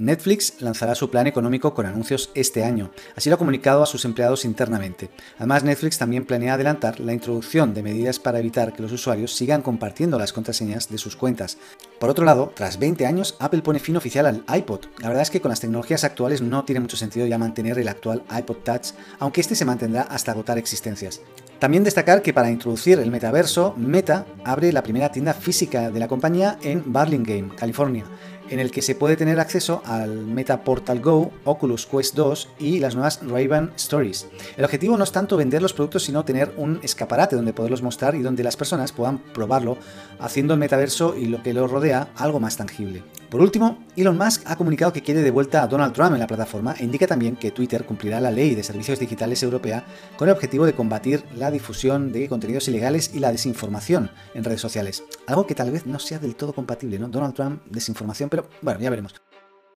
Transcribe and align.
Netflix 0.00 0.54
lanzará 0.60 0.94
su 0.94 1.10
plan 1.10 1.26
económico 1.26 1.74
con 1.74 1.84
anuncios 1.84 2.30
este 2.34 2.64
año, 2.64 2.90
así 3.16 3.28
lo 3.28 3.34
ha 3.34 3.38
comunicado 3.38 3.82
a 3.82 3.86
sus 3.86 4.06
empleados 4.06 4.46
internamente. 4.46 5.10
Además, 5.36 5.62
Netflix 5.62 5.98
también 5.98 6.24
planea 6.24 6.54
adelantar 6.54 6.98
la 7.00 7.12
introducción 7.12 7.74
de 7.74 7.82
medidas 7.82 8.18
para 8.18 8.38
evitar 8.38 8.72
que 8.72 8.80
los 8.80 8.92
usuarios 8.92 9.34
sigan 9.34 9.60
compartiendo 9.60 10.18
las 10.18 10.32
contraseñas 10.32 10.88
de 10.88 10.96
sus 10.96 11.16
cuentas. 11.16 11.58
Por 11.98 12.08
otro 12.08 12.24
lado, 12.24 12.50
tras 12.54 12.78
20 12.78 13.04
años, 13.04 13.36
Apple 13.40 13.60
pone 13.60 13.78
fin 13.78 13.98
oficial 13.98 14.24
al 14.24 14.42
iPod. 14.56 14.86
La 15.00 15.08
verdad 15.08 15.22
es 15.22 15.30
que 15.30 15.42
con 15.42 15.50
las 15.50 15.60
tecnologías 15.60 16.02
actuales 16.02 16.40
no 16.40 16.64
tiene 16.64 16.80
mucho 16.80 16.96
sentido 16.96 17.26
ya 17.26 17.36
mantener 17.36 17.78
el 17.78 17.88
actual 17.88 18.22
iPod 18.34 18.56
Touch, 18.64 18.92
aunque 19.18 19.42
este 19.42 19.54
se 19.54 19.66
mantendrá 19.66 20.02
hasta 20.04 20.32
agotar 20.32 20.56
existencias. 20.56 21.20
También 21.58 21.84
destacar 21.84 22.22
que 22.22 22.32
para 22.32 22.50
introducir 22.50 22.98
el 23.00 23.10
metaverso, 23.10 23.74
Meta 23.76 24.24
abre 24.44 24.72
la 24.72 24.82
primera 24.82 25.12
tienda 25.12 25.34
física 25.34 25.90
de 25.90 26.00
la 26.00 26.08
compañía 26.08 26.58
en 26.62 26.90
Burlingame, 26.90 27.54
California 27.54 28.06
en 28.50 28.60
el 28.60 28.70
que 28.70 28.82
se 28.82 28.94
puede 28.94 29.16
tener 29.16 29.40
acceso 29.40 29.82
al 29.86 30.10
Meta 30.26 30.62
Portal 30.64 31.00
Go, 31.00 31.30
Oculus 31.44 31.86
Quest 31.86 32.14
2 32.14 32.48
y 32.58 32.80
las 32.80 32.94
nuevas 32.94 33.20
Ray-Ban 33.22 33.72
Stories. 33.76 34.26
El 34.56 34.64
objetivo 34.64 34.96
no 34.96 35.04
es 35.04 35.12
tanto 35.12 35.36
vender 35.36 35.62
los 35.62 35.72
productos, 35.72 36.02
sino 36.04 36.24
tener 36.24 36.52
un 36.56 36.80
escaparate 36.82 37.36
donde 37.36 37.52
poderlos 37.52 37.82
mostrar 37.82 38.14
y 38.14 38.22
donde 38.22 38.42
las 38.42 38.56
personas 38.56 38.92
puedan 38.92 39.18
probarlo, 39.18 39.78
haciendo 40.18 40.54
el 40.54 40.60
metaverso 40.60 41.16
y 41.16 41.26
lo 41.26 41.42
que 41.42 41.54
lo 41.54 41.66
rodea 41.66 42.08
algo 42.16 42.40
más 42.40 42.56
tangible. 42.56 43.02
Por 43.30 43.40
último, 43.40 43.78
Elon 43.94 44.18
Musk 44.18 44.42
ha 44.46 44.56
comunicado 44.56 44.92
que 44.92 45.02
quiere 45.02 45.22
de 45.22 45.30
vuelta 45.30 45.62
a 45.62 45.68
Donald 45.68 45.92
Trump 45.92 46.14
en 46.14 46.18
la 46.18 46.26
plataforma 46.26 46.74
e 46.76 46.82
indica 46.82 47.06
también 47.06 47.36
que 47.36 47.52
Twitter 47.52 47.84
cumplirá 47.84 48.20
la 48.20 48.32
ley 48.32 48.56
de 48.56 48.64
servicios 48.64 48.98
digitales 48.98 49.40
europea 49.44 49.84
con 50.16 50.28
el 50.28 50.34
objetivo 50.34 50.66
de 50.66 50.72
combatir 50.72 51.22
la 51.36 51.52
difusión 51.52 52.10
de 52.10 52.28
contenidos 52.28 52.66
ilegales 52.66 53.12
y 53.14 53.20
la 53.20 53.30
desinformación 53.30 54.10
en 54.34 54.42
redes 54.42 54.60
sociales. 54.60 55.04
Algo 55.28 55.46
que 55.46 55.54
tal 55.54 55.70
vez 55.70 55.86
no 55.86 56.00
sea 56.00 56.18
del 56.18 56.34
todo 56.34 56.52
compatible, 56.52 56.98
¿no? 56.98 57.06
Donald 57.06 57.34
Trump, 57.34 57.62
desinformación, 57.66 58.30
pero 58.30 58.48
bueno, 58.62 58.80
ya 58.80 58.90
veremos. 58.90 59.14